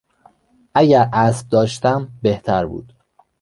[0.75, 2.93] اگر اسب داشتم بهتر بود.